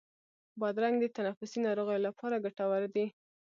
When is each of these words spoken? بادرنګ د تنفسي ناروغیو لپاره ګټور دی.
بادرنګ 0.59 0.95
د 0.99 1.05
تنفسي 1.17 1.59
ناروغیو 1.65 2.05
لپاره 2.07 2.41
ګټور 2.45 2.83
دی. 2.95 3.05